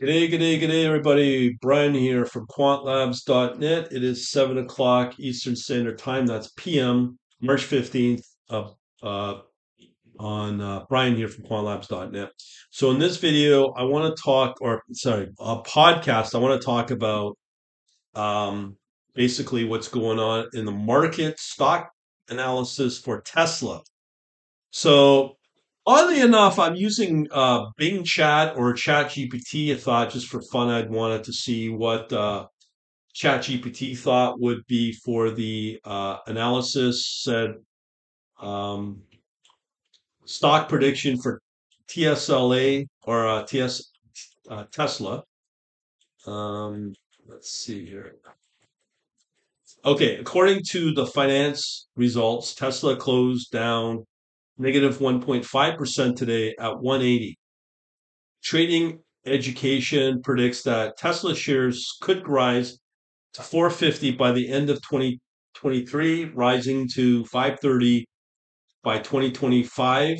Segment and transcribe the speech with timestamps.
[0.00, 1.58] G'day, g'day, g'day, everybody.
[1.60, 3.88] Brian here from quantlabs.net.
[3.90, 6.24] It is 7 o'clock Eastern Standard Time.
[6.24, 8.68] That's PM, March 15th, uh,
[9.02, 9.40] uh,
[10.20, 12.30] on uh, Brian here from quantlabs.net.
[12.70, 16.64] So, in this video, I want to talk, or sorry, a podcast, I want to
[16.64, 17.36] talk about
[18.14, 18.76] um,
[19.16, 21.90] basically what's going on in the market, stock
[22.28, 23.82] analysis for Tesla.
[24.70, 25.37] So,
[25.88, 29.72] Oddly enough, I'm using uh, Bing Chat or Chat GPT.
[29.72, 32.46] I thought just for fun, I'd wanted to see what uh,
[33.14, 37.22] Chat GPT thought would be for the uh, analysis.
[37.22, 37.54] Said
[38.38, 39.00] um,
[40.26, 41.40] stock prediction for
[41.88, 43.90] TSLA or uh, TS
[44.50, 45.22] uh, Tesla.
[46.26, 46.92] Um,
[47.26, 48.16] let's see here.
[49.86, 54.04] Okay, according to the finance results, Tesla closed down
[54.58, 57.38] negative 1.5% today at 180.
[58.42, 62.78] Trading Education predicts that Tesla shares could rise
[63.34, 68.06] to 450 by the end of 2023, rising to 530
[68.82, 70.18] by 2025.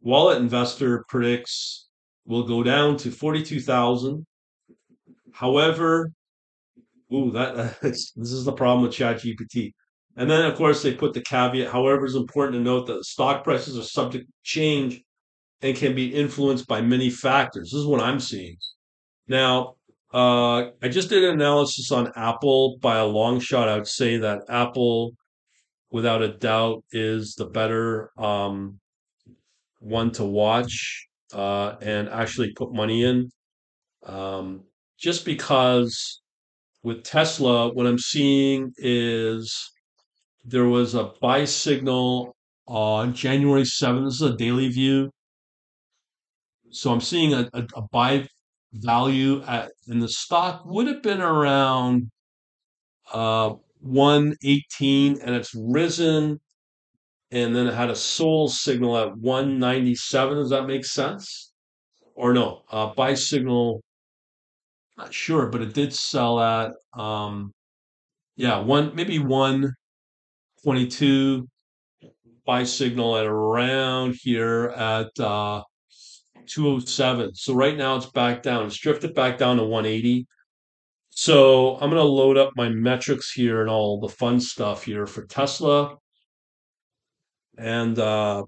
[0.00, 1.88] Wallet Investor predicts
[2.26, 4.24] will go down to 42,000.
[5.32, 6.10] However,
[7.12, 9.72] ooh, that this is the problem with ChatGPT.
[10.16, 11.72] And then, of course, they put the caveat.
[11.72, 15.02] However, it's important to note that stock prices are subject to change
[15.60, 17.70] and can be influenced by many factors.
[17.72, 18.56] This is what I'm seeing.
[19.26, 19.74] Now,
[20.12, 23.68] uh, I just did an analysis on Apple by a long shot.
[23.68, 25.12] I would say that Apple,
[25.90, 28.78] without a doubt, is the better um,
[29.80, 33.30] one to watch uh, and actually put money in.
[34.04, 34.64] Um,
[34.98, 36.20] just because
[36.84, 39.72] with Tesla, what I'm seeing is
[40.44, 44.04] there was a buy signal on January 7th.
[44.04, 45.10] This is a daily view.
[46.70, 48.26] So I'm seeing a, a, a buy
[48.72, 52.10] value at, in the stock would have been around
[53.12, 56.40] uh, 118 and it's risen
[57.30, 60.36] and then it had a sold signal at 197.
[60.36, 61.52] Does that make sense?
[62.14, 63.82] Or no, uh, buy signal,
[64.96, 67.52] not sure, but it did sell at, um,
[68.36, 69.18] yeah, one, maybe
[70.64, 71.48] 122
[72.44, 75.62] buy signal at around here at uh,
[76.46, 77.34] 207.
[77.34, 78.66] So right now it's back down.
[78.66, 80.26] It's drifted back down to 180.
[81.10, 85.06] So I'm going to load up my metrics here and all the fun stuff here
[85.06, 85.96] for Tesla.
[87.56, 88.44] And uh,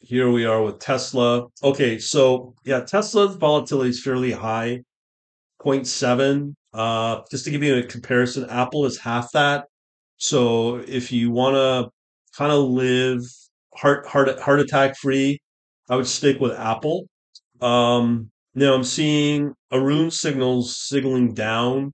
[0.00, 1.46] here we are with Tesla.
[1.62, 4.82] Okay, so yeah, Tesla's volatility is fairly high,
[5.60, 6.54] 0.7.
[6.72, 9.66] Uh, just to give you a comparison, Apple is half that.
[10.18, 11.90] So if you want to
[12.36, 13.22] kind of live
[13.74, 15.38] heart heart heart attack free,
[15.88, 17.06] I would stick with Apple.
[17.60, 21.92] Um, now I'm seeing Aroon signals signaling down.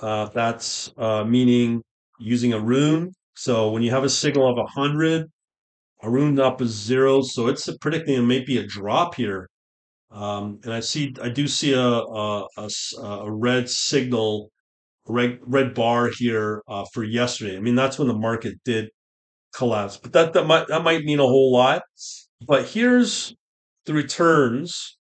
[0.00, 1.82] Uh, that's uh, meaning
[2.18, 3.12] using Aroon.
[3.36, 5.26] So when you have a signal of 100,
[6.02, 7.22] Aroon up is zero.
[7.22, 9.48] So it's predicting it may be a drop here.
[10.10, 12.02] Um, and I see, I do see a
[13.02, 14.50] a red signal,
[15.06, 17.56] red, red bar here uh, for yesterday.
[17.56, 18.90] I mean, that's when the market did
[19.54, 21.82] collapse, but that, that might, that might mean a whole lot.
[22.46, 23.34] But here's
[23.86, 24.96] the returns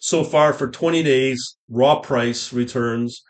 [0.00, 3.22] so far for 20 days, raw price returns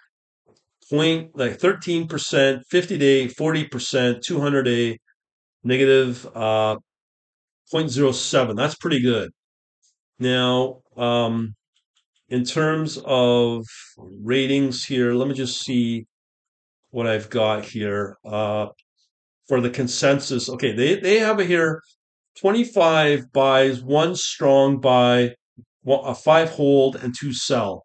[0.91, 4.99] point like 13%, 50 day, 40%, 200 day,
[5.63, 6.77] negative uh,
[7.73, 8.57] 0.07.
[8.57, 9.31] That's pretty good.
[10.19, 11.55] Now, um,
[12.29, 13.65] in terms of
[13.99, 16.07] ratings here, let me just see
[16.91, 18.67] what I've got here uh,
[19.49, 20.49] for the consensus.
[20.49, 21.83] Okay, they, they have it here
[22.41, 25.35] 25 buys, one strong buy,
[25.87, 27.85] a five hold, and two sell.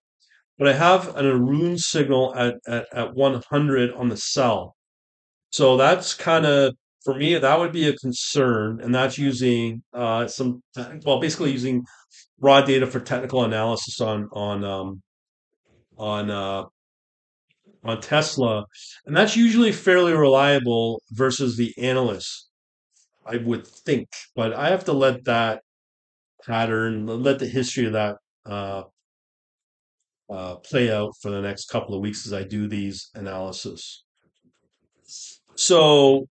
[0.58, 4.76] But I have an Aroon signal at, at, at 100 on the sell.
[5.50, 8.80] So that's kind of, for me, that would be a concern.
[8.82, 10.64] And that's using uh, some,
[11.04, 11.84] well, basically using
[12.40, 15.02] raw data for technical analysis on, on, um,
[15.98, 16.64] on, uh,
[17.86, 18.66] on Tesla.
[19.06, 22.50] And that's usually fairly reliable versus the analysts,
[23.26, 24.10] I would think.
[24.36, 25.62] But I have to let that
[26.46, 28.84] pattern, let the history of that uh,
[30.30, 34.04] uh, play out for the next couple of weeks as I do these analysis.
[35.56, 36.28] So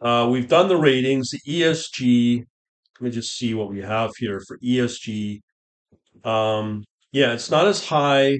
[0.00, 2.44] uh, we've done the ratings, the ESG.
[3.00, 5.40] Let me just see what we have here for ESG.
[6.24, 8.38] Um, yeah, it's not as high.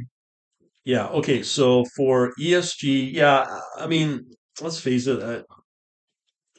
[0.85, 1.43] Yeah, okay.
[1.43, 4.27] So for ESG, yeah, I mean,
[4.61, 5.43] let's face it, uh,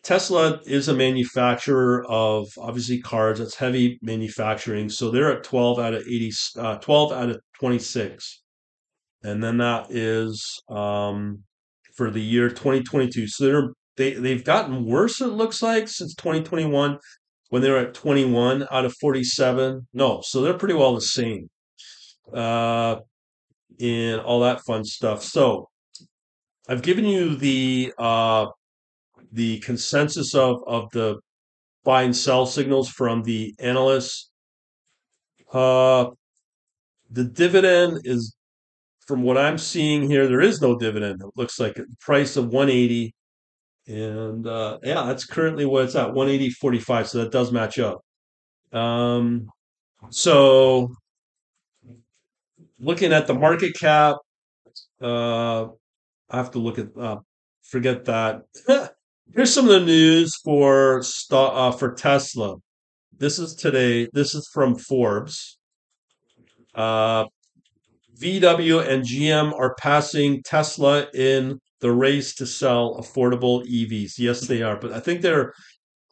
[0.04, 3.39] Tesla is a manufacturer of obviously cars.
[3.39, 4.89] That's heavy manufacturing.
[4.89, 8.42] So they're at 12 out of 80, uh, 12 out of 26.
[9.24, 11.44] And then that is um,
[11.95, 13.28] for the year 2022.
[13.28, 17.00] So they're, they, they've gotten worse, it looks like, since 2021
[17.50, 19.88] when they were at 21 out of 47.
[19.94, 21.50] No, so they're pretty well the same.
[22.31, 22.98] Uh,
[23.80, 25.24] and all that fun stuff.
[25.24, 25.69] So
[26.68, 28.48] I've given you the uh,
[29.31, 31.19] the consensus of of the
[31.83, 34.30] buy and sell signals from the analysts.
[35.54, 36.07] Uh,
[37.12, 38.36] the dividend is,
[39.07, 41.21] from what I'm seeing here, there is no dividend.
[41.21, 43.13] It looks like a price of 180,
[43.88, 47.07] and uh, yeah, that's currently what it's at 180.45.
[47.07, 48.01] So that does match up.
[48.74, 49.48] Um,
[50.10, 50.89] so
[52.80, 54.18] looking at the market cap,
[55.01, 55.66] uh,
[56.30, 56.88] I have to look at.
[56.98, 57.18] Uh,
[57.63, 58.42] forget that.
[59.33, 61.01] Here's some of the news for
[61.31, 62.56] uh, for Tesla.
[63.18, 64.07] This is today.
[64.13, 65.57] This is from Forbes.
[66.74, 67.25] Uh,
[68.19, 74.18] VW and GM are passing Tesla in the race to sell affordable EVs.
[74.18, 75.54] Yes, they are, but I think they're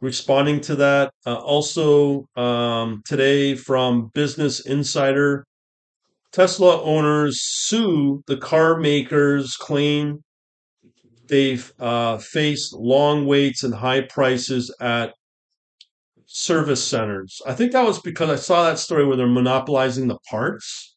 [0.01, 1.11] responding to that.
[1.25, 5.45] Uh, also, um, today from Business Insider,
[6.33, 10.23] Tesla owners sue the car makers, claim
[11.27, 15.13] they've uh, faced long waits and high prices at
[16.25, 17.39] service centers.
[17.45, 20.95] I think that was because I saw that story where they're monopolizing the parts.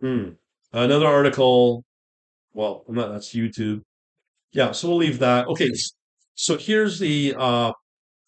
[0.00, 0.30] Hmm.
[0.72, 1.84] Another article.
[2.52, 3.82] Well, not, that's YouTube.
[4.52, 5.46] Yeah, so we'll leave that.
[5.46, 5.70] Okay,
[6.34, 7.72] so here's the uh,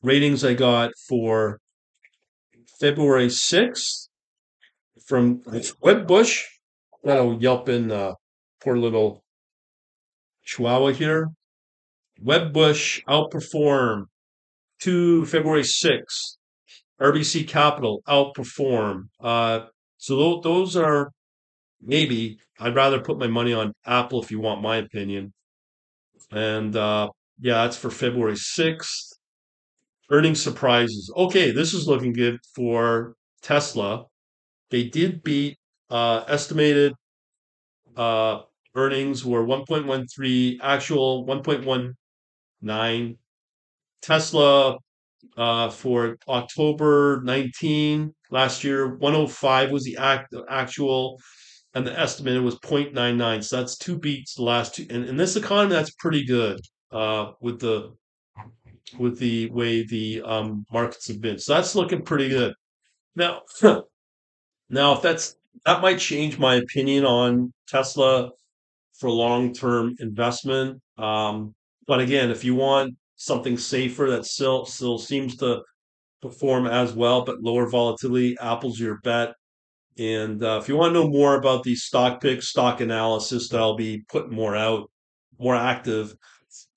[0.02, 1.58] ratings I got for
[2.78, 4.08] February 6th
[5.04, 6.42] from Wedbush.
[7.02, 8.14] That'll Yelp in uh,
[8.62, 9.22] poor little
[10.44, 11.28] Chihuahua here.
[12.22, 14.04] Wedbush outperform
[14.80, 16.36] to February 6th.
[17.00, 19.08] RBC Capital outperform.
[19.20, 19.66] Uh,
[19.98, 21.10] so those are
[21.82, 25.32] maybe I'd rather put my money on Apple if you want my opinion.
[26.30, 27.10] And uh,
[27.40, 29.14] yeah, that's for February 6th.
[30.10, 31.10] Earning surprises.
[31.16, 34.04] Okay, this is looking good for Tesla.
[34.70, 35.58] They did beat
[35.90, 36.94] uh, estimated
[37.96, 38.40] uh,
[38.74, 43.16] earnings were 1.13, actual 1.19.
[44.02, 44.76] Tesla
[45.36, 51.18] uh, for October 19 last year, 105 was the act, actual,
[51.74, 53.42] and the estimated was 0.99.
[53.44, 54.86] So that's two beats the last two.
[54.90, 56.60] And in this economy, that's pretty good
[56.92, 57.94] uh, with the
[58.98, 61.38] with the way the um, markets have been.
[61.38, 62.54] So that's looking pretty good.
[63.16, 63.42] Now,
[64.74, 68.30] now if that's that might change my opinion on Tesla
[68.98, 70.80] for long-term investment.
[70.98, 71.54] Um,
[71.86, 75.62] but again, if you want something safer that still still seems to
[76.20, 79.34] perform as well, but lower volatility, Apple's your bet.
[79.98, 83.60] And uh, if you want to know more about these stock picks, stock analysis that
[83.60, 84.90] I'll be putting more out,
[85.38, 86.14] more active,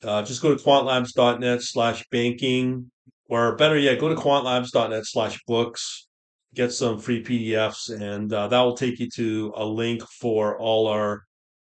[0.04, 2.92] uh, just go to quantlabs.net slash banking,
[3.30, 6.07] or better yet, go to quantlabs.net slash books,
[6.56, 10.88] get some free PDFs, and uh, that will take you to a link for all
[10.88, 11.24] our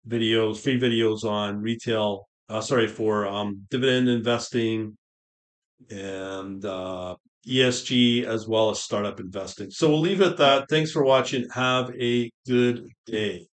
[0.09, 4.97] videos, free videos on retail, uh, sorry, for um, dividend investing
[5.91, 7.15] and uh,
[7.47, 9.71] ESG as well as startup investing.
[9.71, 10.69] So we'll leave it at that.
[10.69, 11.49] Thanks for watching.
[11.51, 13.47] Have a good day.